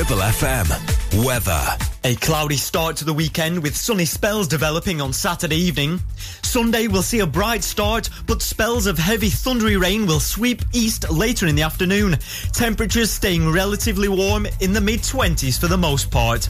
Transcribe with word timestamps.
Ribble 0.00 0.22
FM. 0.22 1.26
Weather. 1.26 1.76
A 2.04 2.14
cloudy 2.14 2.56
start 2.56 2.96
to 2.96 3.04
the 3.04 3.12
weekend 3.12 3.62
with 3.62 3.76
sunny 3.76 4.06
spells 4.06 4.48
developing 4.48 4.98
on 4.98 5.12
Saturday 5.12 5.58
evening. 5.58 6.00
Sunday 6.40 6.88
will 6.88 7.02
see 7.02 7.18
a 7.18 7.26
bright 7.26 7.62
start, 7.62 8.08
but 8.26 8.40
spells 8.40 8.86
of 8.86 8.96
heavy 8.96 9.28
thundery 9.28 9.76
rain 9.76 10.06
will 10.06 10.18
sweep 10.18 10.62
east 10.72 11.10
later 11.10 11.46
in 11.48 11.54
the 11.54 11.60
afternoon. 11.60 12.16
Temperatures 12.54 13.10
staying 13.10 13.52
relatively 13.52 14.08
warm 14.08 14.46
in 14.62 14.72
the 14.72 14.80
mid 14.80 15.00
20s 15.00 15.60
for 15.60 15.66
the 15.66 15.76
most 15.76 16.10
part. 16.10 16.48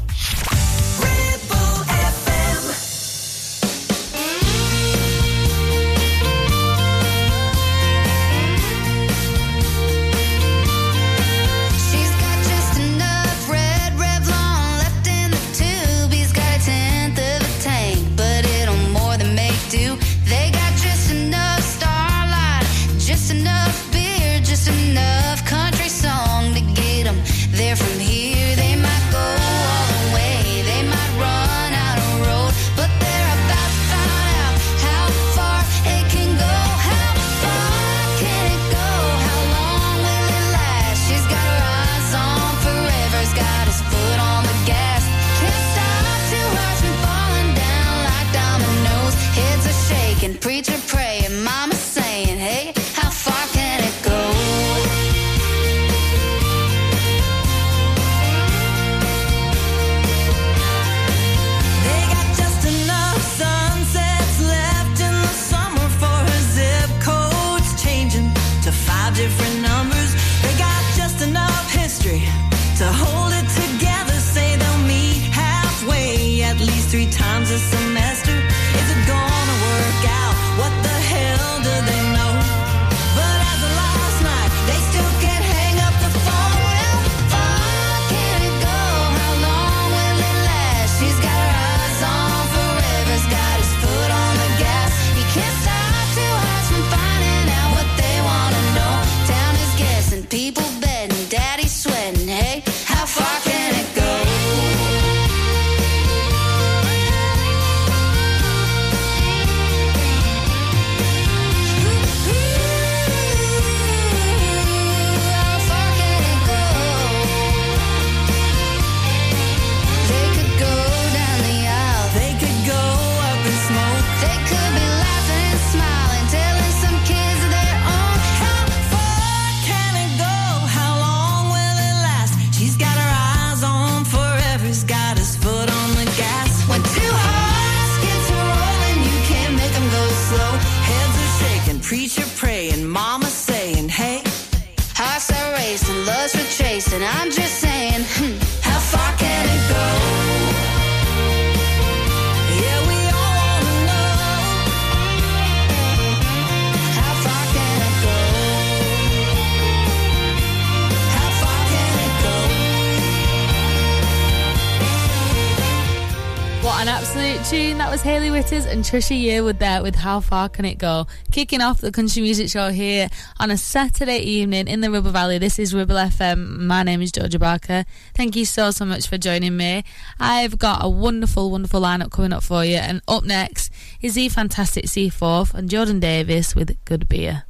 And 168.81 168.87
Trisha 168.87 169.21
Yearwood 169.23 169.59
there 169.59 169.83
with 169.83 169.95
How 169.95 170.21
Far 170.21 170.49
Can 170.49 170.65
It 170.65 170.79
Go? 170.79 171.07
Kicking 171.31 171.61
off 171.61 171.83
the 171.83 171.93
country 171.93 172.23
music 172.23 172.49
show 172.49 172.71
here 172.71 173.09
on 173.39 173.51
a 173.51 173.59
Saturday 173.59 174.17
evening 174.21 174.69
in 174.69 174.81
the 174.81 174.91
Ribble 174.91 175.11
Valley. 175.11 175.37
This 175.37 175.59
is 175.59 175.75
Ribble 175.75 175.97
FM. 175.97 176.61
My 176.61 176.83
name 176.83 177.03
is 177.03 177.13
Georgia 177.13 177.39
Barker. 177.39 177.85
Thank 178.15 178.37
you 178.37 178.47
so, 178.47 178.71
so 178.71 178.87
much 178.87 179.07
for 179.07 179.19
joining 179.19 179.55
me. 179.55 179.85
I've 180.19 180.59
got 180.59 180.83
a 180.83 180.89
wonderful, 180.89 181.51
wonderful 181.51 181.83
lineup 181.83 182.11
coming 182.11 182.33
up 182.33 182.43
for 182.43 182.65
you. 182.65 182.77
And 182.77 183.03
up 183.07 183.23
next 183.23 183.71
is 184.01 184.15
the 184.15 184.31
fantastic 184.31 184.89
Seaforth 184.89 185.53
and 185.53 185.69
Jordan 185.69 186.01
Davis 186.01 186.55
with 186.55 186.83
Good 186.87 187.07
Beer. 187.07 187.45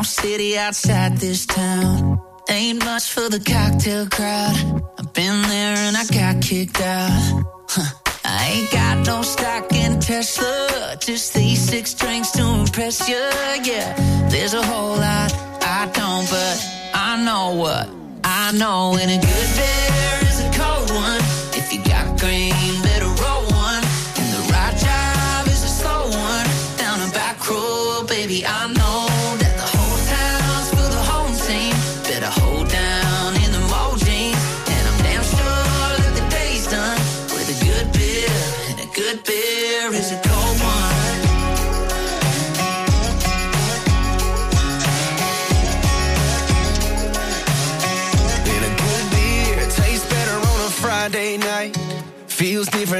No 0.00 0.04
city 0.04 0.56
outside 0.56 1.18
this 1.18 1.44
town. 1.44 2.18
Ain't 2.48 2.82
much 2.82 3.12
for 3.12 3.28
the 3.28 3.38
cocktail 3.38 4.08
crowd. 4.08 4.82
I've 4.98 5.12
been 5.12 5.42
there 5.42 5.76
and 5.76 5.94
I 5.94 6.06
got 6.06 6.42
kicked 6.42 6.80
out. 6.80 7.44
Huh. 7.68 7.98
I 8.24 8.48
ain't 8.48 8.70
got 8.72 9.06
no 9.06 9.20
stock 9.20 9.70
in 9.74 10.00
Tesla. 10.00 10.96
Just 11.00 11.34
these 11.34 11.60
six 11.60 11.92
drinks 11.92 12.30
to 12.30 12.42
impress 12.60 13.10
you. 13.10 13.22
Yeah, 13.62 13.92
there's 14.30 14.54
a 14.54 14.62
whole 14.62 14.96
lot 14.96 15.34
I 15.60 15.90
don't, 15.92 16.26
but 16.30 16.56
I 16.94 17.22
know 17.22 17.52
what 17.56 17.90
I 18.24 18.52
know. 18.52 18.96
In 18.96 19.10
a 19.10 19.20
good 19.20 19.50
beer 19.54 20.29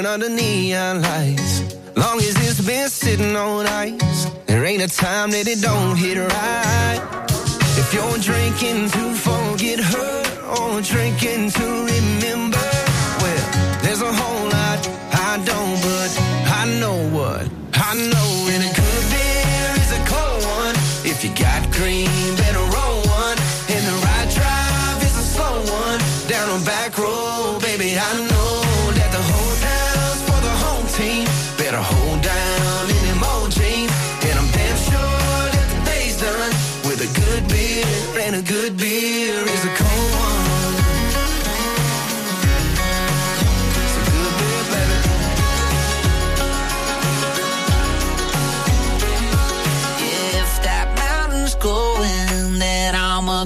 different 0.02 0.22
under 0.22 0.42
neon 0.42 1.02
lights. 1.02 1.76
Long 1.96 2.18
as 2.18 2.34
it's 2.48 2.60
been 2.66 2.88
sitting 2.88 3.36
on 3.36 3.66
ice, 3.66 4.26
there 4.46 4.64
ain't 4.64 4.82
a 4.82 4.88
time 4.88 5.30
that 5.32 5.46
it 5.46 5.60
don't 5.60 5.96
hit 5.96 6.16
right. 6.16 7.00
If 7.76 7.92
you're 7.92 8.18
drinking 8.18 8.90
to 8.90 9.14
forget 9.14 9.80
her 9.80 10.12
or 10.56 10.80
drinking 10.80 11.50
to 11.50 11.66
remember, 11.92 12.70
well, 13.20 13.44
there's 13.82 14.02
a 14.02 14.12
whole 14.12 14.46
lot 14.48 14.80
I 15.12 15.36
don't, 15.44 15.76
but 15.82 16.10
I 16.60 16.64
know 16.80 16.98
what 17.16 17.44
I 17.74 17.94
know. 17.94 18.30
And 18.52 18.62
a 18.64 18.72
good 18.80 19.04
beer 19.12 19.70
is 19.82 19.90
a 19.92 20.02
cold 20.08 20.42
one. 20.60 20.76
If 21.04 21.24
you 21.24 21.30
got 21.34 21.70
green, 21.72 22.39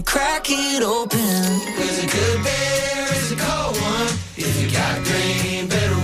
crack 0.02 0.46
it 0.48 0.82
open. 0.82 1.18
There's 1.76 1.98
a 2.02 2.06
good 2.06 2.42
beer, 2.42 3.06
there's 3.10 3.32
a 3.32 3.36
cold 3.36 3.76
one. 3.80 4.08
If 4.36 4.60
you 4.60 4.70
got 4.70 5.04
green, 5.04 5.68
better 5.68 6.03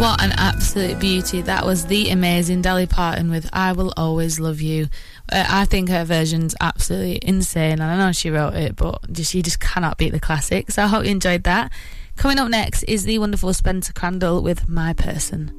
What 0.00 0.22
an 0.22 0.32
absolute 0.32 0.98
beauty. 0.98 1.42
That 1.42 1.66
was 1.66 1.84
the 1.84 2.08
amazing 2.08 2.62
Dolly 2.62 2.86
Parton 2.86 3.30
with 3.30 3.50
I 3.52 3.72
Will 3.72 3.92
Always 3.98 4.40
Love 4.40 4.62
You. 4.62 4.88
Uh, 5.30 5.44
I 5.46 5.66
think 5.66 5.90
her 5.90 6.04
version's 6.04 6.54
absolutely 6.58 7.18
insane, 7.20 7.72
and 7.72 7.82
I 7.82 7.98
know 7.98 8.10
she 8.10 8.30
wrote 8.30 8.54
it, 8.54 8.76
but 8.76 9.12
just, 9.12 9.34
you 9.34 9.42
just 9.42 9.60
cannot 9.60 9.98
beat 9.98 10.12
the 10.12 10.18
classic. 10.18 10.70
So 10.70 10.84
I 10.84 10.86
hope 10.86 11.04
you 11.04 11.10
enjoyed 11.10 11.42
that. 11.42 11.70
Coming 12.16 12.38
up 12.38 12.48
next 12.48 12.82
is 12.84 13.04
the 13.04 13.18
wonderful 13.18 13.52
Spencer 13.52 13.92
Crandall 13.92 14.42
with 14.42 14.70
My 14.70 14.94
Person. 14.94 15.52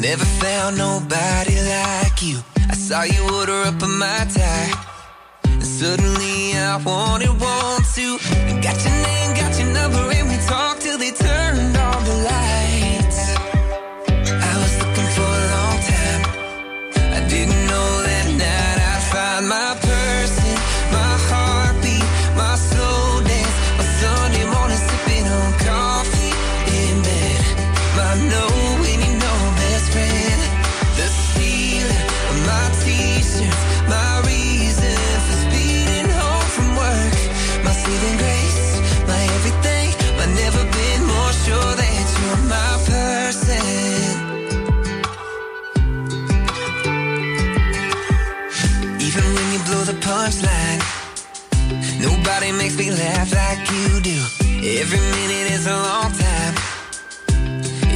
Never 0.00 0.24
found 0.24 0.78
nobody 0.78 1.56
like 1.60 2.22
you. 2.22 2.38
I 2.70 2.74
saw 2.74 3.02
you 3.02 3.22
order 3.36 3.62
up 3.68 3.82
on 3.82 3.98
my 3.98 4.24
tie. 4.34 4.72
And 5.44 5.62
suddenly 5.62 6.54
I 6.56 6.76
wanted 6.82 7.28
one 7.28 7.82
too. 7.94 8.16
And 8.48 8.62
got 8.62 8.76
your 8.82 8.96
name, 9.08 9.30
got 9.36 9.58
your 9.58 9.70
number, 9.74 10.10
and 10.16 10.28
we 10.28 10.36
talked 10.46 10.80
till 10.80 10.96
they 10.96 11.10
turned 11.10 11.76
on 11.76 12.04
the 12.04 12.16
lights. 12.30 13.20
I 14.48 14.52
was 14.62 14.72
looking 14.80 15.10
for 15.16 15.30
a 15.42 15.46
long 15.56 15.78
time. 15.92 16.22
I 17.18 17.20
didn't 17.28 17.62
know 17.70 17.88
that 18.08 18.26
night 18.40 18.78
I'd 18.92 19.02
find 19.12 19.48
my 19.48 19.74
person, 19.74 19.89
me 52.80 52.90
laugh 52.92 53.30
like 53.34 53.70
you 53.70 54.00
do. 54.00 54.18
Every 54.80 55.00
minute 55.16 55.52
is 55.52 55.66
a 55.66 55.76
long 55.88 56.12
time. 56.12 56.54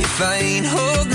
If 0.04 0.20
I 0.20 0.36
ain't 0.36 0.66
holding 0.66 1.13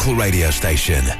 local 0.00 0.14
radio 0.14 0.50
station. 0.50 1.19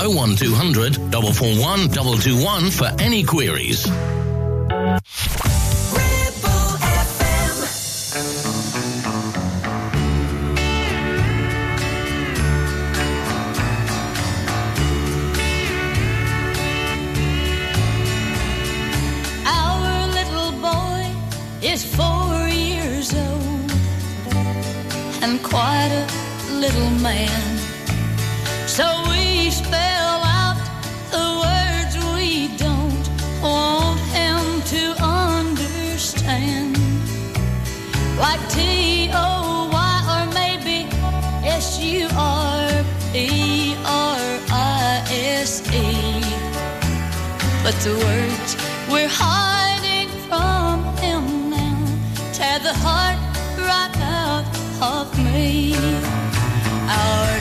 01200 0.00 0.96
441 0.96 1.88
221 1.90 2.70
for 2.70 2.86
any 2.98 3.22
queries. 3.22 3.86
Our 19.46 20.06
little 20.18 20.52
boy 20.60 21.10
is 21.62 21.84
four 21.84 22.48
years 22.48 23.14
old 23.14 23.72
and 25.22 25.42
quite 25.42 25.90
a 25.90 26.06
little 26.52 26.90
man. 27.02 27.47
So 28.78 28.86
we 29.10 29.50
spell 29.50 30.20
out 30.22 30.54
the 31.10 31.26
words 31.42 31.94
we 32.14 32.46
don't 32.56 33.06
want 33.42 33.98
him 34.14 34.62
to 34.74 34.82
understand. 35.02 36.78
Like 38.16 38.38
T 38.48 39.10
O 39.12 39.68
Y 39.72 39.96
or 40.14 40.24
maybe 40.32 40.86
S 41.44 41.80
U 41.80 42.06
R 42.16 42.70
P 43.12 43.74
R 43.84 44.20
I 44.52 45.04
S 45.10 45.52
E. 45.74 46.22
But 47.64 47.74
the 47.82 47.94
words 48.06 48.50
we're 48.88 49.10
hiding 49.10 50.08
from 50.28 50.84
him 50.98 51.50
now 51.50 51.82
tear 52.32 52.60
the 52.60 52.74
heart 52.74 53.18
right 53.58 53.96
out 54.22 54.46
of 54.80 55.18
me. 55.18 55.74
Our 56.88 57.40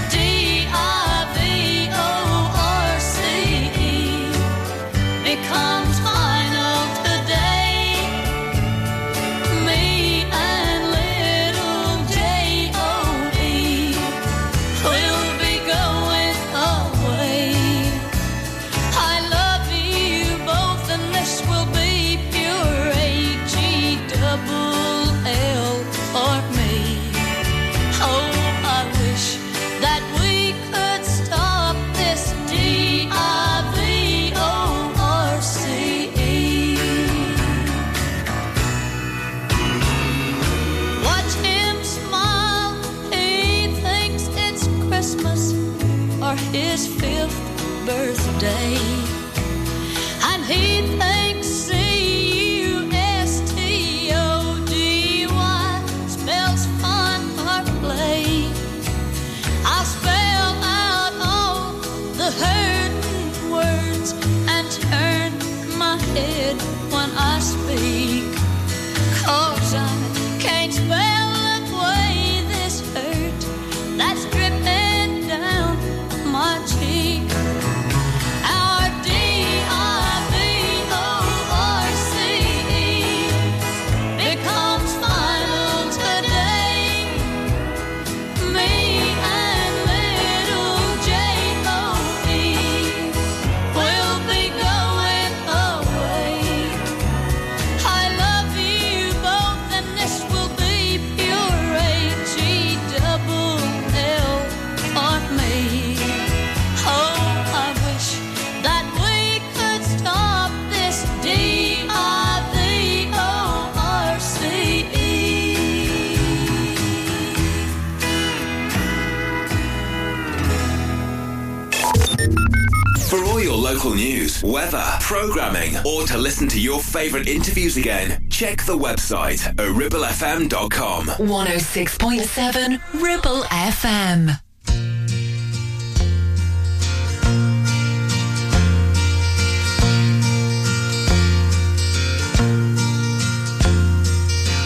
local 123.73 123.93
news, 123.93 124.41
weather, 124.43 124.85
programming, 125.01 125.75
or 125.85 126.03
to 126.03 126.17
listen 126.17 126.47
to 126.47 126.57
your 126.57 126.79
favourite 126.79 127.27
interviews 127.27 127.75
again, 127.75 128.25
check 128.29 128.63
the 128.63 128.77
website 128.77 129.45
at 129.45 129.55
ribblefm.com. 129.57 131.07
106.7 131.07 132.81
Ribble 132.93 133.41
FM. 133.43 134.39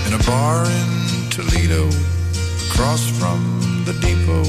in 0.05 0.13
a 0.13 0.23
bar 0.27 0.65
in 0.65 1.29
Toledo, 1.31 1.87
across 2.69 3.09
from 3.17 3.83
the 3.85 3.93
depot. 3.93 4.45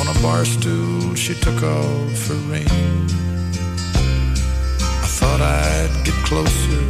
On 0.00 0.06
a 0.06 0.22
bar 0.22 0.44
stool, 0.44 1.16
she 1.16 1.34
took 1.34 1.60
off 1.64 2.28
her 2.28 2.34
ring. 2.48 3.19
Thought 5.20 5.42
I'd 5.42 5.94
get 6.04 6.14
closer, 6.24 6.82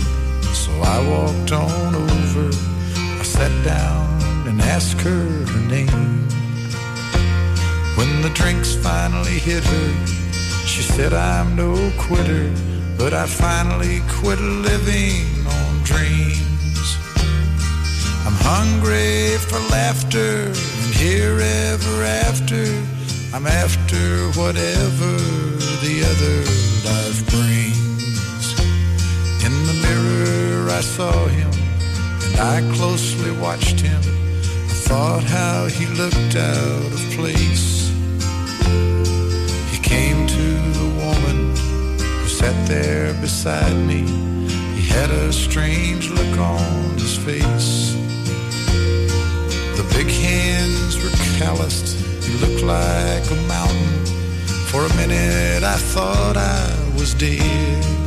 so 0.54 0.70
I 0.94 0.98
walked 1.14 1.50
on 1.50 1.94
over. 1.94 2.46
I 3.20 3.24
sat 3.24 3.54
down 3.64 4.06
and 4.46 4.60
asked 4.60 5.00
her 5.00 5.24
her 5.52 5.62
name. 5.68 6.28
When 7.98 8.22
the 8.22 8.30
drinks 8.32 8.76
finally 8.76 9.38
hit 9.38 9.64
her, 9.64 10.06
she 10.64 10.82
said, 10.82 11.12
I'm 11.12 11.56
no 11.56 11.74
quitter, 11.98 12.48
but 12.96 13.12
I 13.12 13.26
finally 13.26 14.00
quit 14.08 14.38
living 14.40 15.26
on 15.58 15.82
dreams. 15.82 16.86
I'm 18.26 18.38
hungry 18.52 19.38
for 19.48 19.58
laughter 19.74 20.52
and 20.82 20.94
here 20.94 21.40
ever 21.40 21.96
after. 22.04 22.64
I'm 23.34 23.46
after 23.46 24.02
whatever 24.40 25.12
the 25.84 25.94
other 26.10 26.38
life 26.88 27.20
brings. 27.30 27.59
I 30.70 30.82
saw 30.82 31.26
him 31.26 31.50
and 32.24 32.36
I 32.40 32.60
closely 32.76 33.32
watched 33.32 33.80
him. 33.80 34.00
I 34.00 34.74
thought 34.88 35.24
how 35.24 35.66
he 35.66 35.84
looked 35.86 36.36
out 36.36 36.92
of 36.96 37.00
place. 37.16 37.90
He 39.72 39.78
came 39.82 40.26
to 40.26 40.46
the 40.80 40.88
woman 41.02 41.38
who 41.98 42.28
sat 42.28 42.56
there 42.68 43.12
beside 43.20 43.76
me. 43.90 44.02
He 44.76 44.88
had 44.88 45.10
a 45.10 45.32
strange 45.32 46.08
look 46.08 46.38
on 46.38 46.94
his 46.94 47.16
face. 47.18 47.94
The 49.76 49.86
big 49.96 50.08
hands 50.08 51.02
were 51.02 51.16
calloused. 51.38 51.96
He 52.24 52.32
looked 52.38 52.62
like 52.62 53.24
a 53.30 53.40
mountain. 53.48 54.06
For 54.70 54.86
a 54.86 54.94
minute 54.96 55.64
I 55.64 55.76
thought 55.76 56.36
I 56.36 56.62
was 56.96 57.12
dead. 57.14 57.99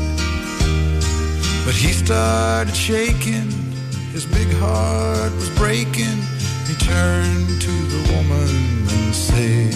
But 1.74 1.82
he 1.82 1.92
started 1.92 2.76
shaking. 2.76 3.50
His 4.12 4.28
big 4.28 4.48
heart 4.62 5.34
was 5.34 5.50
breaking. 5.58 6.20
He 6.68 6.76
turned 6.76 7.62
to 7.62 7.72
the 7.94 8.14
woman 8.14 8.88
and 8.94 9.16
said, 9.16 9.74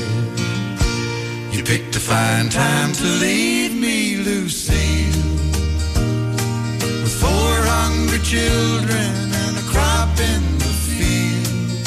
You 1.51 1.63
picked 1.63 1.95
a 1.95 1.99
fine 1.99 2.49
time 2.49 2.91
to 2.93 3.03
leave 3.03 3.73
me, 3.73 4.17
Lucille. 4.17 5.23
With 7.01 7.17
four 7.19 7.55
hungry 7.73 8.19
children 8.19 9.11
and 9.43 9.57
a 9.57 9.65
crop 9.73 10.13
in 10.19 10.43
the 10.59 10.73
field. 10.85 11.81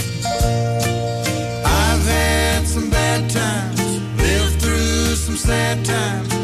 I've 1.64 2.04
had 2.04 2.66
some 2.66 2.90
bad 2.90 3.30
times, 3.30 3.80
lived 4.18 4.60
through 4.60 5.14
some 5.14 5.36
sad 5.36 5.84
times, 5.84 6.34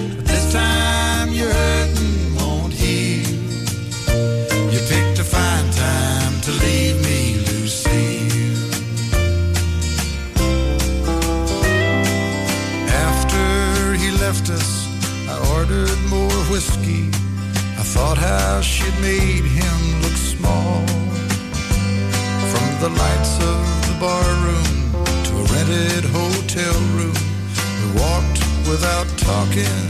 how 18.57 18.63
she'd 18.63 18.99
made 19.03 19.45
him 19.45 19.79
look 20.01 20.17
small. 20.17 20.81
From 22.53 22.69
the 22.81 22.89
lights 23.03 23.35
of 23.53 23.59
the 23.89 23.97
bar 24.01 24.29
room 24.47 24.73
to 25.27 25.33
a 25.43 25.45
rented 25.53 26.05
hotel 26.19 26.77
room, 26.97 27.19
we 27.81 27.87
walked 28.01 28.41
without 28.71 29.09
talking 29.31 29.81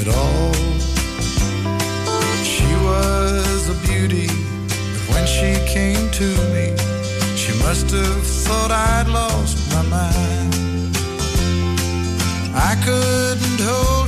at 0.00 0.08
all. 0.20 0.52
She 2.52 2.70
was 2.88 3.70
a 3.74 3.76
beauty, 3.88 4.28
but 4.92 5.02
when 5.12 5.26
she 5.36 5.50
came 5.76 6.04
to 6.20 6.28
me, 6.52 6.76
she 7.36 7.52
must 7.64 7.90
have 7.90 8.26
thought 8.44 8.70
I'd 8.70 9.08
lost 9.08 9.56
my 9.72 9.82
mind. 9.98 10.52
I 12.52 12.72
couldn't 12.84 13.60
hold 13.66 13.99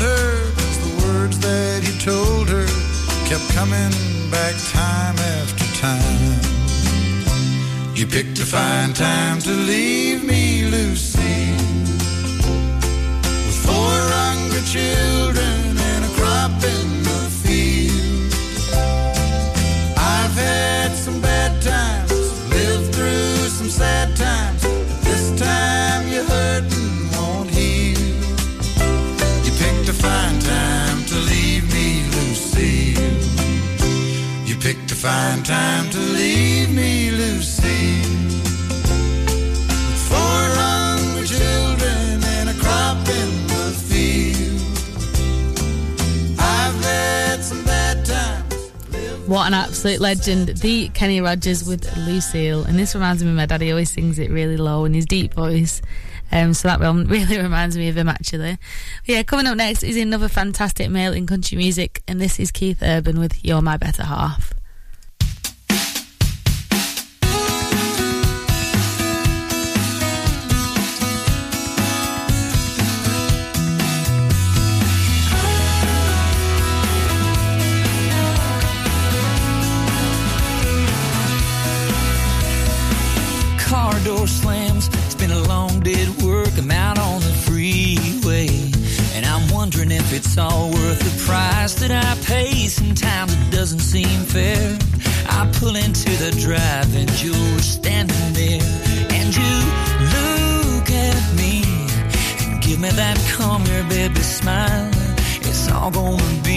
kept 3.33 3.55
coming 3.55 3.93
back 4.31 4.55
time 4.73 5.17
after 5.17 5.65
time. 5.81 6.41
You 7.95 8.07
picked 8.07 8.39
a 8.41 8.45
fine 8.45 8.93
time 8.93 9.39
to 9.41 9.51
leave 9.51 10.23
me, 10.23 10.65
Lucy, 10.65 11.39
with 13.47 13.59
four 13.67 13.97
hungry 14.19 14.61
children 14.77 15.79
and 15.79 16.05
a 16.05 16.09
crop 16.19 16.53
in 16.63 17.12
picked 34.75 34.93
a 34.93 34.95
time 35.43 35.91
to 35.91 35.99
leave 35.99 36.71
me. 36.71 37.11
With 37.11 37.45
four 40.09 40.19
hungry 40.19 41.27
children 41.27 42.25
and 42.25 42.49
a 42.49 42.55
crop 42.55 42.97
in 43.09 43.47
the 43.49 43.73
field. 43.89 44.61
I've 46.39 46.85
had 46.85 47.43
some 47.43 47.65
bad 47.65 48.07
times. 48.07 48.71
What 49.29 49.47
an 49.47 49.55
absolute 49.55 50.01
legend. 50.01 50.49
The 50.49 50.89
Kenny 50.91 51.21
Rogers 51.21 51.69
with 51.69 51.97
Lucille. 51.99 52.65
And 52.65 52.79
this 52.79 52.95
reminds 52.95 53.23
me 53.23 53.31
of 53.31 53.37
my 53.37 53.47
daddy 53.47 53.71
always 53.71 53.91
sings 53.91 54.19
it 54.19 54.31
really 54.31 54.57
low 54.57 54.85
in 54.85 54.95
his 54.95 55.07
deep 55.07 55.35
voice. 55.35 55.83
Um, 56.31 56.55
so 56.55 56.69
that 56.69 56.81
really 56.81 57.39
reminds 57.39 57.77
me 57.77 57.89
of 57.89 57.97
him 57.97 58.09
actually. 58.09 58.59
But 59.07 59.15
yeah, 59.15 59.23
coming 59.23 59.47
up 59.47 59.57
next 59.57 59.83
is 59.83 59.97
another 59.97 60.29
fantastic 60.29 60.91
male 60.91 61.13
in 61.13 61.27
country 61.27 61.59
music. 61.59 62.03
And 62.09 62.21
this 62.21 62.41
is 62.41 62.51
Keith 62.51 62.83
Urban 62.83 63.19
with 63.19 63.45
You're 63.45 63.63
My 63.63 63.77
Better 63.77 64.05
Half. 64.05 64.55
Drive 96.53 96.95
and 96.95 97.11
you're 97.23 97.59
standing 97.61 98.33
there. 98.41 98.61
And 99.17 99.29
you 99.41 99.55
look 100.17 100.87
at 100.91 101.23
me 101.41 101.65
and 102.45 102.61
give 102.61 102.79
me 102.79 102.91
that 102.91 103.17
come 103.37 103.65
here, 103.65 103.85
baby 103.85 104.21
smile. 104.21 104.91
It's 105.49 105.71
all 105.71 105.91
gonna 105.91 106.43
be 106.45 106.52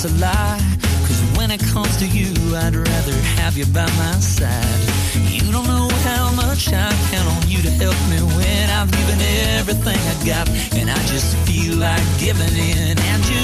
that's 0.00 0.14
a 0.14 0.20
lie. 0.20 0.60
Cause 1.06 1.20
when 1.36 1.50
it 1.50 1.60
comes 1.72 1.96
to 1.96 2.06
you, 2.06 2.30
I'd 2.54 2.76
rather 2.76 3.16
have 3.40 3.56
you 3.56 3.66
by 3.66 3.86
my 3.98 4.12
side. 4.20 4.80
You 5.14 5.50
don't 5.50 5.66
know 5.66 5.88
how 6.06 6.30
much 6.36 6.68
I 6.68 6.90
count 7.10 7.26
on 7.26 7.50
you 7.50 7.60
to 7.62 7.70
help 7.70 7.98
me 8.10 8.18
when 8.36 8.70
I've 8.70 8.90
given 8.92 9.18
everything 9.58 9.98
I 9.98 10.14
got. 10.24 10.48
And 10.78 10.88
I 10.88 11.00
just 11.06 11.34
feel 11.48 11.76
like 11.78 12.04
giving 12.20 12.54
in. 12.54 12.94
And 12.96 13.22
you 13.26 13.42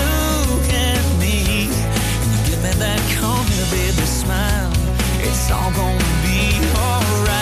look 0.00 0.68
at 0.72 1.04
me, 1.20 1.68
and 1.68 2.30
you 2.32 2.38
give 2.48 2.62
me 2.62 2.72
that 2.84 3.00
corner, 3.20 3.64
baby, 3.70 4.06
smile. 4.06 4.72
It's 5.20 5.50
all 5.50 5.72
gonna 5.72 6.12
be 6.24 6.56
alright. 6.78 7.41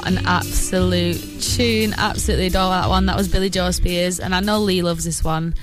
What 0.00 0.12
an 0.12 0.26
absolute 0.26 1.42
tune. 1.42 1.92
Absolutely 1.92 2.46
adore 2.46 2.70
that 2.70 2.88
one. 2.88 3.04
That 3.04 3.18
was 3.18 3.28
Billie 3.28 3.50
Jo 3.50 3.70
Spears. 3.70 4.18
And 4.18 4.34
I 4.34 4.40
know 4.40 4.58
Lee 4.58 4.80
loves 4.80 5.04
this 5.04 5.22
one. 5.22 5.54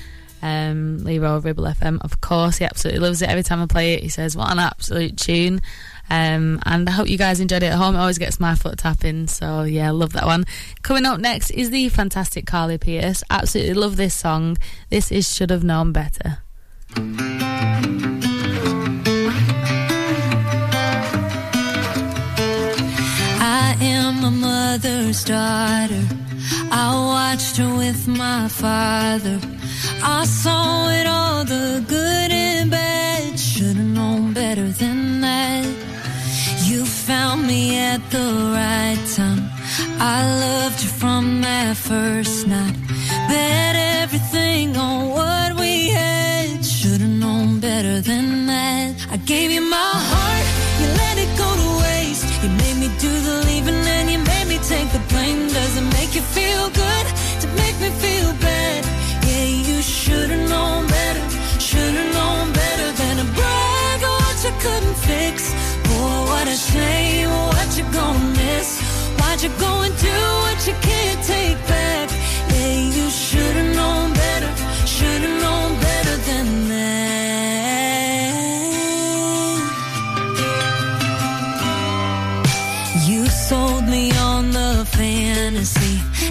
Um, 0.43 1.03
Lee 1.03 1.17
Rowe, 1.17 1.39
Ribble 1.39 1.63
FM. 1.63 1.99
Of 2.01 2.21
course, 2.21 2.57
he 2.57 2.65
absolutely 2.65 2.99
loves 2.99 3.23
it. 3.23 3.29
Every 3.29 3.41
time 3.41 3.63
I 3.63 3.65
play 3.65 3.95
it, 3.95 4.03
he 4.03 4.09
says, 4.09 4.37
What 4.37 4.51
an 4.51 4.59
absolute 4.59 5.17
tune. 5.17 5.59
Um, 6.11 6.59
and 6.67 6.87
I 6.87 6.91
hope 6.91 7.09
you 7.09 7.17
guys 7.17 7.39
enjoyed 7.39 7.63
it 7.63 7.71
at 7.71 7.79
home. 7.79 7.95
It 7.95 7.99
always 7.99 8.19
gets 8.19 8.39
my 8.39 8.53
foot 8.53 8.77
tapping. 8.77 9.25
So, 9.25 9.63
yeah, 9.63 9.89
love 9.89 10.13
that 10.13 10.27
one. 10.27 10.45
Coming 10.83 11.07
up 11.07 11.19
next 11.19 11.49
is 11.49 11.71
the 11.71 11.89
fantastic 11.89 12.45
Carly 12.45 12.77
Pearce. 12.77 13.23
Absolutely 13.31 13.73
love 13.73 13.95
this 13.95 14.13
song. 14.13 14.55
This 14.91 15.11
is 15.11 15.33
Should 15.33 15.49
Have 15.49 15.63
Known 15.63 15.93
Better. 15.93 16.43
Daughter. 25.23 26.03
I 26.71 26.87
watched 27.13 27.57
her 27.57 27.71
with 27.77 28.07
my 28.07 28.47
father. 28.47 29.39
I 30.03 30.25
saw 30.25 30.89
it 30.89 31.07
all, 31.07 31.43
the 31.45 31.83
good 31.87 32.31
and 32.31 32.69
bad. 32.71 33.39
Should've 33.39 33.77
known 33.77 34.33
better 34.33 34.67
than 34.69 35.21
that. 35.21 35.65
You 36.65 36.85
found 36.85 37.47
me 37.47 37.77
at 37.77 38.01
the 38.11 38.27
right 38.57 39.01
time. 39.15 39.43
I 39.99 40.17
loved 40.45 40.83
you 40.83 40.89
from 40.89 41.41
that 41.41 41.77
first 41.77 42.47
night. 42.47 42.77
Bet 43.29 43.75
everything 44.03 44.75
on 44.77 45.09
what 45.09 45.59
we 45.59 45.89
had. 45.89 46.65
Should've 46.65 47.15
known 47.23 47.59
better 47.59 48.01
than 48.01 48.45
that. 48.47 49.07
I 49.09 49.17
gave 49.17 49.51
you 49.51 49.61
my 49.61 49.93
heart, 50.11 50.46
take 54.67 54.91
the 54.91 54.99
blame. 55.07 55.47
Does 55.47 55.77
it 55.77 55.87
make 55.97 56.13
you 56.13 56.21
feel 56.21 56.69
good 56.69 57.05
to 57.41 57.47
make 57.61 57.77
me 57.79 57.89
feel 58.03 58.33
bad? 58.47 58.83
Yeah, 59.25 59.45
you 59.67 59.81
should've 59.81 60.49
known 60.49 60.87
better. 60.87 61.23
Should've 61.59 62.11
known 62.13 62.51
better 62.51 62.89
than 62.99 63.15
to 63.21 63.27
brag 63.37 63.99
on 64.03 64.17
what 64.25 64.37
you 64.43 64.53
couldn't 64.65 64.97
fix. 65.09 65.53
Boy, 65.87 66.17
what 66.31 66.47
a 66.47 66.57
shame. 66.71 67.29
What 67.29 67.77
you 67.77 67.85
gonna 67.93 68.35
miss? 68.41 68.69
Why'd 69.19 69.41
you 69.41 69.51
go 69.57 69.71
and 69.85 69.95
do 69.97 70.36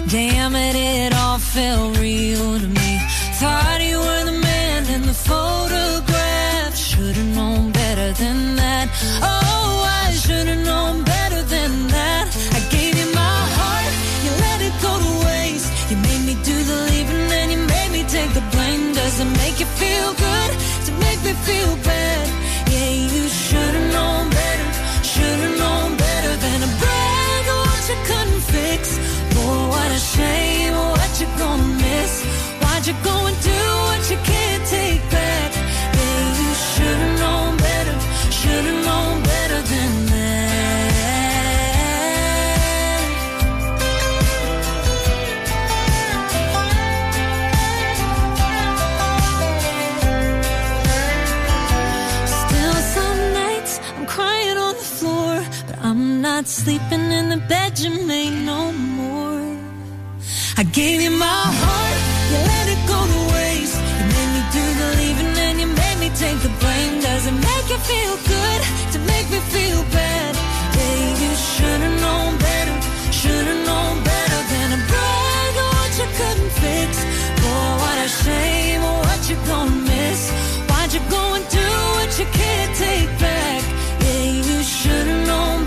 Damn 0.09 0.55
it, 0.55 0.73
it 0.73 1.13
all 1.13 1.37
felt 1.37 1.99
real 1.99 2.57
to 2.57 2.67
me. 2.67 2.99
Thought 3.41 3.81
you 3.81 3.99
were 3.99 4.23
the 4.23 4.39
man 4.39 4.87
in 4.87 5.01
the 5.01 5.13
photograph. 5.13 6.77
Should've 6.77 7.35
known 7.35 7.73
better 7.73 8.13
than 8.13 8.55
that. 8.55 8.87
Oh, 9.21 9.83
I 10.05 10.13
should've 10.13 10.63
known 10.63 11.03
better 11.03 11.41
than 11.43 11.87
that. 11.89 12.25
I 12.53 12.59
gave 12.71 12.97
you 12.97 13.13
my 13.13 13.39
heart, 13.59 13.93
you 14.23 14.31
let 14.47 14.59
it 14.61 14.75
go 14.81 14.93
to 14.95 15.11
waste. 15.27 15.69
You 15.91 15.97
made 15.97 16.23
me 16.25 16.35
do 16.41 16.55
the 16.55 16.77
leaving 16.89 17.29
and 17.39 17.51
you 17.51 17.59
made 17.67 17.91
me 17.91 18.03
take 18.07 18.33
the 18.33 18.45
blame. 18.55 18.93
Does 18.93 19.19
it 19.19 19.29
make 19.43 19.59
you 19.59 19.65
feel 19.75 20.13
good 20.13 20.51
to 20.85 20.91
make 21.03 21.21
me 21.25 21.33
feel 21.43 21.75
bad? 21.83 21.96
Sleeping 56.47 57.11
in 57.11 57.29
the 57.29 57.37
bed 57.49 57.77
you 57.79 57.91
made 58.07 58.45
no 58.45 58.71
more. 58.71 59.57
I 60.57 60.63
gave 60.63 61.01
you 61.01 61.11
my 61.11 61.43
heart, 61.61 61.96
take 66.19 66.39
the 66.41 66.49
blame. 66.59 66.99
Does 66.99 67.27
it 67.27 67.37
make 67.49 67.67
you 67.69 67.77
feel 67.77 68.15
good 68.25 68.61
to 68.93 68.99
make 69.05 69.29
me 69.29 69.39
feel 69.53 69.83
bad? 69.93 70.33
Yeah, 70.77 71.21
you 71.21 71.31
should've 71.35 72.01
known 72.01 72.37
better, 72.39 72.75
should've 73.11 73.61
known 73.69 74.03
better 74.03 74.39
than 74.51 74.67
to 74.73 74.79
brag 74.89 75.53
on 75.63 75.71
what 75.77 75.91
you 75.99 76.07
couldn't 76.17 76.53
fix. 76.63 76.91
Boy, 77.41 77.69
what 77.81 77.97
a 78.05 78.09
shame, 78.09 78.81
what 79.05 79.21
you 79.29 79.37
gonna 79.45 79.75
miss? 79.91 80.21
Why'd 80.69 80.91
you 80.93 81.01
go 81.09 81.23
and 81.37 81.45
do 81.49 81.67
what 81.97 82.09
you 82.19 82.25
can't 82.39 82.73
take 82.75 83.11
back? 83.19 83.61
Yeah, 84.01 84.23
you 84.47 84.63
should've 84.63 85.27
known 85.27 85.66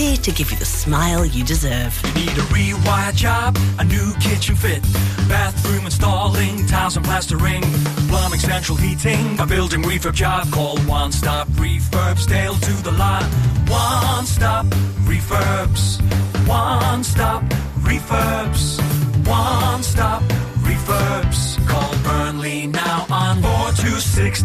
here 0.00 0.16
to 0.16 0.32
give 0.32 0.50
you 0.50 0.56
the 0.56 0.64
smile 0.64 1.26
you 1.26 1.44
deserve. 1.44 1.92
You 2.06 2.24
Need 2.24 2.38
a 2.38 2.46
rewire 2.54 3.14
job, 3.14 3.58
a 3.78 3.84
new 3.84 4.14
kitchen 4.14 4.56
fit, 4.56 4.82
bathroom 5.28 5.84
installing, 5.84 6.66
tiles 6.66 6.96
and 6.96 7.04
plastering, 7.04 7.62
plumbing, 8.08 8.40
central 8.40 8.78
heating, 8.78 9.38
a 9.38 9.46
building 9.46 9.82
refurb 9.82 10.14
job. 10.14 10.50
Call 10.52 10.78
One 11.00 11.12
Stop 11.12 11.48
Refurbs, 11.48 12.26
Dale 12.26 12.54
to 12.54 12.72
the 12.82 12.92
lot. 12.92 13.24
One 13.68 14.24
Stop 14.24 14.66
Refurbs, 15.10 16.00
One 16.48 17.04
Stop 17.04 17.42
Refurbs, 17.88 18.80
One 19.26 19.82
Stop 19.82 20.22
Refurbs. 20.68 21.40
Call 21.68 21.92
Burnley 22.04 22.66
now 22.68 23.06
on 23.10 23.42
426 23.42 24.44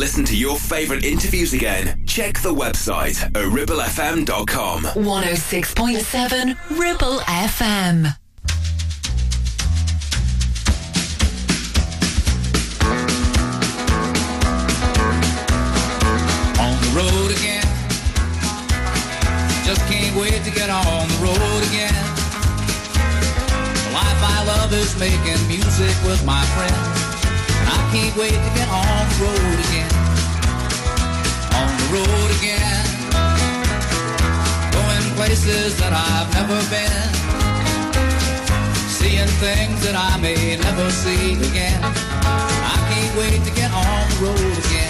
Listen 0.00 0.24
to 0.24 0.34
your 0.34 0.56
favourite 0.56 1.04
interviews 1.04 1.52
again, 1.52 2.02
check 2.06 2.40
the 2.40 2.48
website 2.48 3.22
at 3.22 3.34
ribblefm.com. 3.34 4.82
106.7 4.84 6.56
Ribble 6.78 7.18
FM. 7.18 8.16
on 16.58 16.76
the 16.80 16.92
road 16.96 17.30
again. 17.36 17.68
Just 19.66 19.82
can't 19.82 20.16
wait 20.16 20.42
to 20.44 20.50
get 20.50 20.70
on 20.70 21.08
the 21.08 21.18
road 21.20 21.62
again. 21.68 21.92
The 23.84 23.92
life 23.92 24.20
I 24.24 24.44
love 24.46 24.72
is 24.72 24.98
making 24.98 25.46
music 25.46 25.94
with 26.08 26.24
my 26.24 26.42
friends. 26.56 27.10
And 27.60 27.68
I 27.68 27.90
can't 27.92 28.16
wait 28.16 28.32
to 28.32 28.50
get 28.56 28.68
on 28.70 29.08
the 29.10 29.24
road 29.24 29.58
again. 29.60 29.69
Road 31.90 32.30
again. 32.38 32.86
Going 34.70 35.06
places 35.16 35.76
that 35.80 35.92
I've 35.92 36.30
never 36.38 36.58
been. 36.70 37.10
Seeing 38.88 39.32
things 39.42 39.82
that 39.84 39.96
I 39.96 40.16
may 40.20 40.56
never 40.56 40.88
see 40.90 41.34
again. 41.50 41.80
I 41.82 42.76
can't 42.90 43.16
wait 43.18 43.42
to 43.42 43.50
get 43.56 43.72
on 43.72 44.08
the 44.08 44.26
road 44.26 44.58
again 44.66 44.89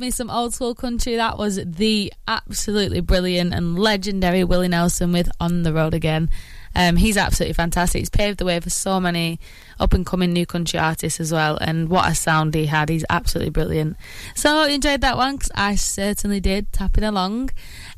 Me 0.00 0.10
some 0.10 0.30
old 0.30 0.54
school 0.54 0.74
country. 0.74 1.16
That 1.16 1.38
was 1.38 1.60
the 1.64 2.12
absolutely 2.26 3.00
brilliant 3.00 3.54
and 3.54 3.78
legendary 3.78 4.44
Willie 4.44 4.68
Nelson 4.68 5.12
with 5.12 5.30
On 5.40 5.62
the 5.62 5.72
Road 5.72 5.94
Again. 5.94 6.30
Um, 6.74 6.96
he's 6.96 7.16
absolutely 7.16 7.54
fantastic. 7.54 7.98
He's 7.98 8.10
paved 8.10 8.38
the 8.38 8.44
way 8.44 8.60
for 8.60 8.70
so 8.70 9.00
many 9.00 9.40
up 9.80 9.92
and 9.92 10.06
coming 10.06 10.32
new 10.32 10.46
country 10.46 10.78
artists 10.78 11.18
as 11.18 11.32
well. 11.32 11.58
And 11.60 11.88
what 11.88 12.08
a 12.08 12.14
sound 12.14 12.54
he 12.54 12.66
had. 12.66 12.88
He's 12.88 13.04
absolutely 13.10 13.50
brilliant. 13.50 13.96
So 14.34 14.64
enjoyed 14.64 15.00
that 15.00 15.16
one 15.16 15.36
because 15.36 15.50
I 15.54 15.74
certainly 15.74 16.40
did, 16.40 16.72
tapping 16.72 17.04
along. 17.04 17.50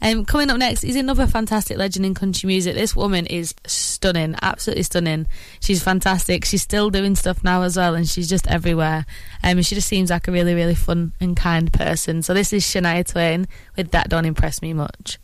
Um, 0.02 0.24
coming 0.24 0.50
up 0.50 0.58
next 0.58 0.82
is 0.82 0.96
another 0.96 1.28
fantastic 1.28 1.78
legend 1.78 2.04
in 2.04 2.12
country 2.14 2.48
music. 2.48 2.74
This 2.74 2.96
woman 2.96 3.24
is 3.26 3.54
stunning, 3.66 4.34
absolutely 4.42 4.82
stunning. 4.82 5.28
She's 5.60 5.80
fantastic. 5.80 6.44
She's 6.44 6.60
still 6.60 6.90
doing 6.90 7.14
stuff 7.14 7.44
now 7.44 7.62
as 7.62 7.76
well, 7.76 7.94
and 7.94 8.08
she's 8.08 8.28
just 8.28 8.48
everywhere. 8.48 9.06
Um, 9.44 9.62
she 9.62 9.76
just 9.76 9.86
seems 9.86 10.10
like 10.10 10.26
a 10.26 10.32
really, 10.32 10.54
really 10.54 10.74
fun 10.74 11.12
and 11.20 11.36
kind 11.36 11.72
person. 11.72 12.22
So 12.22 12.34
this 12.34 12.52
is 12.52 12.64
Shania 12.64 13.06
Twain 13.06 13.46
with 13.76 13.92
That 13.92 14.08
Don't 14.08 14.26
Impress 14.26 14.60
Me 14.60 14.72
Much. 14.72 15.18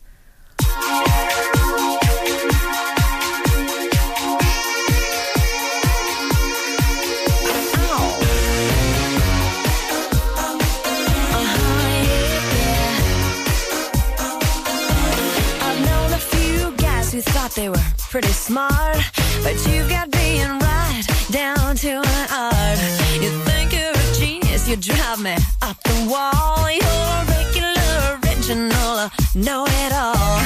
Who 17.19 17.31
thought 17.33 17.51
they 17.51 17.67
were 17.67 17.75
pretty 18.09 18.29
smart, 18.29 18.97
but 19.43 19.55
you've 19.67 19.89
got 19.89 20.09
being 20.09 20.59
right 20.59 21.03
down 21.31 21.75
to 21.75 21.89
an 21.89 22.27
art. 22.31 22.79
You 23.19 23.29
think 23.43 23.73
you're 23.73 23.91
a 23.91 24.13
genius, 24.13 24.69
you 24.69 24.77
drive 24.77 25.19
me 25.21 25.35
up 25.61 25.75
the 25.83 26.07
wall. 26.09 26.71
You're 26.71 27.17
a 27.19 27.25
regular, 27.35 28.19
original, 28.23 29.09
know 29.35 29.65
it 29.67 29.91
all. 29.91 30.15
Oh. 30.15 30.39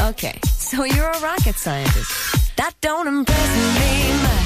Oh. 0.00 0.08
Okay, 0.10 0.38
so 0.44 0.84
you're 0.84 1.10
a 1.10 1.20
rocket 1.20 1.54
scientist. 1.54 2.56
That 2.56 2.72
don't 2.80 3.06
impress 3.06 3.56
me 3.78 4.12
much. 4.22 4.43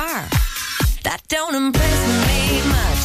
Car. 0.00 0.28
That 1.04 1.20
don't 1.28 1.54
impress 1.54 2.00
me 2.26 2.70
much. 2.70 2.99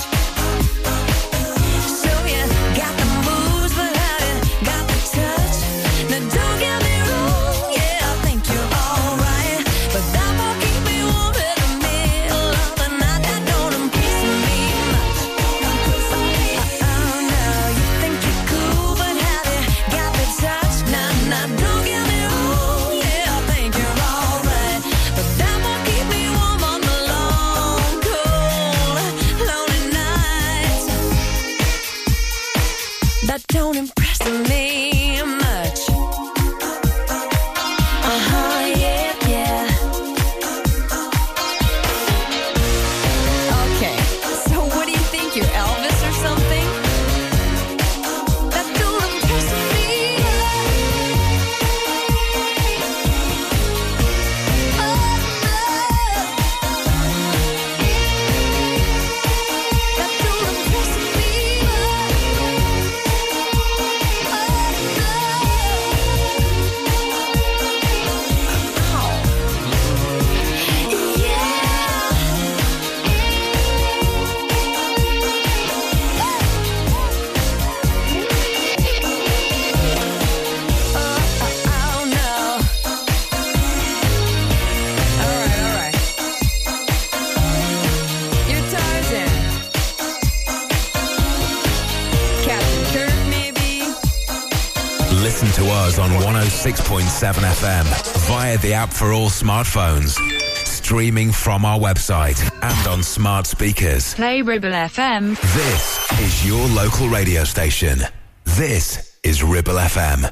106.7 97.16 97.44
FM 97.64 98.28
via 98.28 98.58
the 98.58 98.74
app 98.74 98.92
for 98.92 99.14
all 99.14 99.30
smartphones. 99.30 100.20
Streaming 100.66 101.32
from 101.32 101.64
our 101.64 101.80
website 101.80 102.38
and 102.62 102.88
on 102.88 103.02
smart 103.04 103.48
speakers. 103.48 104.14
Play 104.16 104.42
Ribble 104.42 104.72
FM. 104.72 105.40
This 105.54 106.20
is 106.20 106.46
your 106.46 106.68
local 106.70 107.08
radio 107.08 107.46
station. 107.46 108.00
This 108.44 109.18
is 109.24 109.42
Ribble 109.42 109.76
FM. 109.76 110.30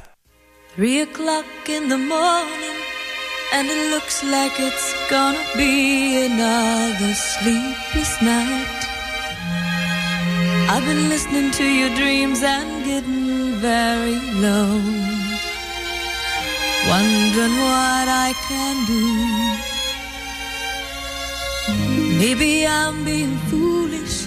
Three 0.74 1.00
o'clock 1.00 1.46
in 1.68 1.88
the 1.88 1.96
morning, 1.96 2.76
and 3.54 3.66
it 3.66 3.90
looks 3.90 4.22
like 4.22 4.52
it's 4.58 4.94
gonna 5.08 5.42
be 5.56 6.26
another 6.26 7.14
sleepless 7.14 8.20
night. 8.20 8.80
I've 10.68 10.84
been 10.84 11.08
listening 11.08 11.50
to 11.52 11.64
your 11.64 11.94
dreams 11.96 12.42
and 12.42 12.84
getting 12.84 13.54
very 13.54 14.20
low. 14.34 15.13
Wondering 16.88 17.56
what 17.56 18.06
I 18.26 18.34
can 18.46 18.76
do. 18.84 19.04
Maybe 22.18 22.66
I'm 22.66 23.04
being 23.04 23.36
foolish, 23.50 24.26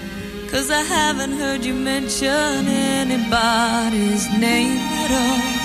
cause 0.51 0.71
I 0.71 0.81
haven't 0.81 1.33
heard 1.33 1.63
you 1.63 1.75
mention 1.75 2.67
anybody's 2.67 4.25
name 4.39 4.79
at 5.03 5.11
all. 5.23 5.57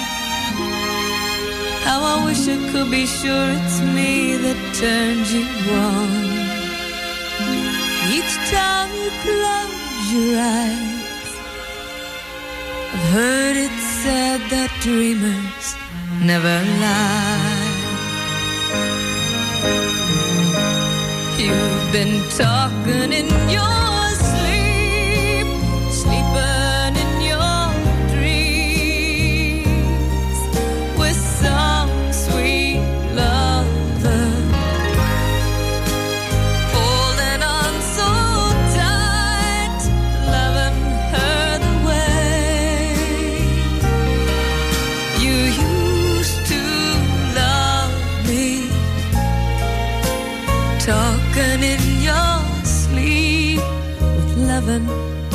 How 1.86 2.00
I 2.14 2.24
wish 2.26 2.46
I 2.46 2.58
could 2.70 2.90
be 2.90 3.06
sure 3.06 3.46
it's 3.58 3.80
me 3.96 4.36
that 4.44 4.58
turns 4.82 5.32
you 5.32 5.44
on. 5.72 6.32
Each 8.16 8.34
time 8.52 8.90
you 9.00 9.10
close 9.24 10.12
your 10.12 10.38
eyes, 10.38 11.28
I've 12.92 13.06
heard 13.16 13.56
it 13.56 13.74
said 14.02 14.40
that 14.50 14.70
dreamers 14.82 15.81
never 16.24 16.62
lie. 16.80 17.72
You've 21.38 21.92
been 21.92 22.22
talking 22.30 23.12
in 23.12 23.28
your 23.50 23.91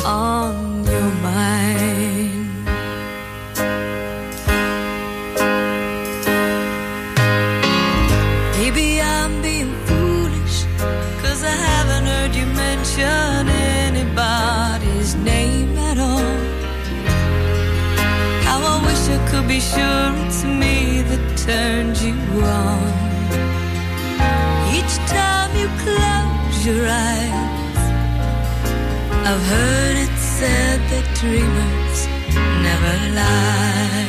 on 0.08 0.84
your 0.86 1.10
mind. 1.22 2.64
Maybe 8.56 9.00
I'm 9.02 9.42
being 9.42 9.74
foolish, 9.86 10.64
cause 11.22 11.44
I 11.44 11.56
haven't 11.70 12.06
heard 12.12 12.34
you 12.34 12.46
mention 12.46 13.48
anybody's 13.84 15.14
name 15.16 15.76
at 15.90 15.98
all. 15.98 16.36
How 18.46 18.60
I 18.74 18.76
wish 18.86 19.02
I 19.16 19.18
could 19.30 19.46
be 19.46 19.60
sure 19.60 20.08
it's 20.24 20.42
me 20.44 21.02
that 21.02 21.24
turns 21.46 22.02
you 22.02 22.16
on. 22.62 22.92
Each 24.76 24.96
time 25.12 25.52
you 25.60 25.68
close 25.84 26.58
your 26.64 26.88
eyes, 26.88 27.57
I've 29.30 29.42
heard 29.42 29.96
it 30.06 30.16
said 30.16 30.80
that 30.90 31.06
dreamers 31.20 31.98
never 32.64 32.94
lie. 33.18 34.08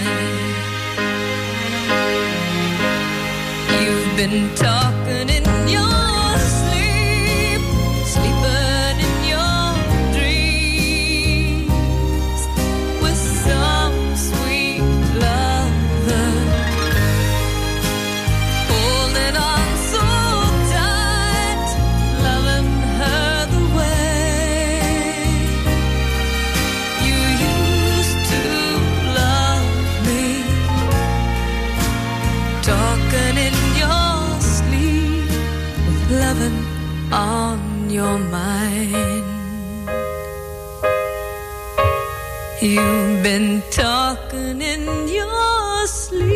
You've 3.81 4.11
been 4.15 4.55
talking 4.55 5.38
You've 42.61 43.23
been 43.23 43.63
talking 43.71 44.61
in 44.61 45.07
your 45.07 45.87
sleep. 45.87 46.29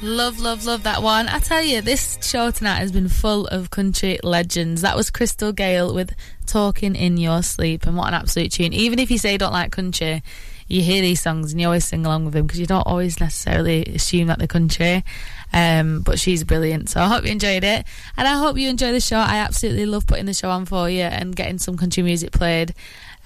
Love, 0.00 0.38
love, 0.38 0.64
love 0.64 0.84
that 0.84 1.02
one. 1.02 1.28
I 1.28 1.40
tell 1.40 1.60
you, 1.60 1.80
this 1.80 2.16
show 2.22 2.52
tonight 2.52 2.76
has 2.76 2.92
been 2.92 3.08
full 3.08 3.48
of 3.48 3.70
country 3.70 4.20
legends. 4.22 4.82
That 4.82 4.96
was 4.96 5.10
Crystal 5.10 5.50
Gayle 5.50 5.92
with 5.92 6.14
Talking 6.46 6.94
in 6.94 7.16
Your 7.16 7.42
Sleep, 7.42 7.84
and 7.84 7.96
what 7.96 8.08
an 8.08 8.14
absolute 8.14 8.52
tune. 8.52 8.72
Even 8.72 9.00
if 9.00 9.10
you 9.10 9.18
say 9.18 9.32
you 9.32 9.38
don't 9.38 9.52
like 9.52 9.72
country, 9.72 10.22
you 10.70 10.82
hear 10.82 11.02
these 11.02 11.20
songs 11.20 11.52
and 11.52 11.60
you 11.60 11.66
always 11.66 11.84
sing 11.84 12.06
along 12.06 12.24
with 12.24 12.34
them 12.34 12.46
because 12.46 12.60
you 12.60 12.66
don't 12.66 12.86
always 12.86 13.20
necessarily 13.20 13.84
assume 13.86 14.28
that 14.28 14.38
they're 14.38 14.46
country. 14.46 15.04
Um, 15.52 16.02
but 16.02 16.18
she's 16.20 16.44
brilliant, 16.44 16.90
so 16.90 17.00
I 17.00 17.08
hope 17.08 17.24
you 17.24 17.32
enjoyed 17.32 17.64
it, 17.64 17.84
and 18.16 18.28
I 18.28 18.38
hope 18.38 18.56
you 18.56 18.68
enjoy 18.68 18.92
the 18.92 19.00
show. 19.00 19.16
I 19.16 19.38
absolutely 19.38 19.84
love 19.84 20.06
putting 20.06 20.26
the 20.26 20.34
show 20.34 20.48
on 20.48 20.64
for 20.64 20.88
you 20.88 21.02
and 21.02 21.34
getting 21.34 21.58
some 21.58 21.76
country 21.76 22.04
music 22.04 22.30
played 22.30 22.72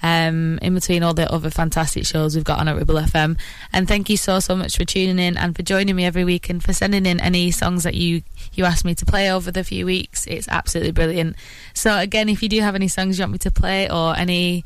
um, 0.01 0.59
in 0.61 0.73
between 0.73 1.03
all 1.03 1.13
the 1.13 1.31
other 1.31 1.49
fantastic 1.49 2.05
shows 2.05 2.35
we've 2.35 2.43
got 2.43 2.59
on 2.59 2.67
at 2.67 2.75
Ribble 2.75 2.95
FM. 2.95 3.39
And 3.73 3.87
thank 3.87 4.09
you 4.09 4.17
so 4.17 4.39
so 4.39 4.55
much 4.55 4.77
for 4.77 4.85
tuning 4.85 5.19
in 5.19 5.37
and 5.37 5.55
for 5.55 5.63
joining 5.63 5.95
me 5.95 6.05
every 6.05 6.23
week 6.23 6.49
and 6.49 6.63
for 6.63 6.73
sending 6.73 7.05
in 7.05 7.19
any 7.19 7.51
songs 7.51 7.83
that 7.83 7.95
you 7.95 8.21
you 8.53 8.65
asked 8.65 8.85
me 8.85 8.95
to 8.95 9.05
play 9.05 9.31
over 9.31 9.51
the 9.51 9.63
few 9.63 9.85
weeks. 9.85 10.27
It's 10.27 10.47
absolutely 10.47 10.91
brilliant. 10.91 11.35
So 11.73 11.97
again, 11.97 12.29
if 12.29 12.43
you 12.43 12.49
do 12.49 12.61
have 12.61 12.75
any 12.75 12.87
songs 12.87 13.17
you 13.17 13.23
want 13.23 13.33
me 13.33 13.37
to 13.39 13.51
play 13.51 13.89
or 13.89 14.15
any 14.15 14.63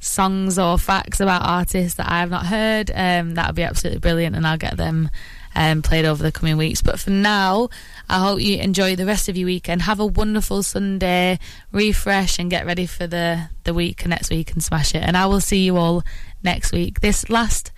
songs 0.00 0.58
or 0.58 0.78
facts 0.78 1.20
about 1.20 1.42
artists 1.44 1.96
that 1.98 2.10
I 2.10 2.20
have 2.20 2.30
not 2.30 2.46
heard, 2.46 2.90
um, 2.94 3.34
that 3.34 3.46
would 3.46 3.56
be 3.56 3.62
absolutely 3.62 4.00
brilliant, 4.00 4.34
and 4.34 4.46
I'll 4.46 4.58
get 4.58 4.76
them 4.76 5.10
um, 5.54 5.82
played 5.82 6.04
over 6.04 6.22
the 6.22 6.32
coming 6.32 6.56
weeks. 6.56 6.82
But 6.82 6.98
for 6.98 7.10
now, 7.10 7.68
I 8.08 8.18
hope 8.18 8.40
you 8.40 8.58
enjoy 8.58 8.96
the 8.96 9.06
rest 9.06 9.28
of 9.28 9.36
your 9.36 9.46
weekend. 9.46 9.82
Have 9.82 10.00
a 10.00 10.06
wonderful 10.06 10.62
Sunday, 10.62 11.38
refresh, 11.70 12.38
and 12.38 12.50
get 12.50 12.66
ready 12.66 12.86
for 12.86 13.06
the 13.06 13.48
the 13.64 13.74
week 13.74 14.06
next 14.06 14.30
week 14.30 14.52
and 14.52 14.64
smash 14.64 14.94
it. 14.94 15.02
And 15.02 15.16
I 15.16 15.26
will 15.26 15.40
see 15.40 15.64
you 15.64 15.76
all 15.76 16.02
next 16.42 16.72
week. 16.72 17.00
This 17.00 17.28
last. 17.30 17.70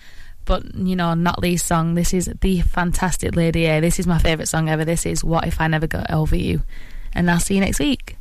But 0.44 0.74
you 0.74 0.96
know, 0.96 1.14
not 1.14 1.40
least 1.40 1.66
song. 1.66 1.94
This 1.94 2.12
is 2.12 2.28
the 2.40 2.62
fantastic 2.62 3.36
Lady 3.36 3.66
A. 3.66 3.80
This 3.80 4.00
is 4.00 4.08
my 4.08 4.18
favourite 4.18 4.48
song 4.48 4.68
ever. 4.68 4.84
This 4.84 5.06
is 5.06 5.22
"What 5.22 5.46
If 5.46 5.60
I 5.60 5.68
Never 5.68 5.86
Got 5.86 6.10
Over 6.10 6.34
You," 6.34 6.62
and 7.12 7.30
I'll 7.30 7.38
see 7.38 7.54
you 7.54 7.60
next 7.60 7.78
week. 7.78 8.16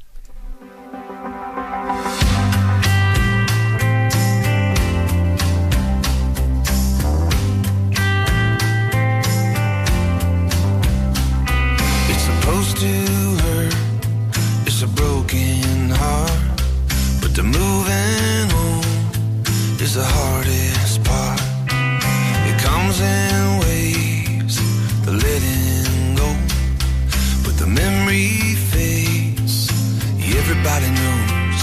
Everybody 30.63 30.91
knows. 30.91 31.61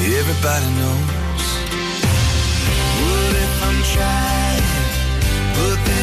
Everybody 0.00 0.68
knows. 0.80 1.44
What 2.96 3.34
if 3.44 3.62
I'm 3.62 3.78
trying? 3.92 4.64
But 5.54 5.93